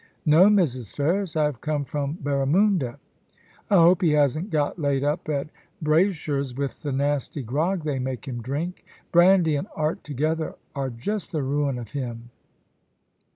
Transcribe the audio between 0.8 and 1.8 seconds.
Ferris. I have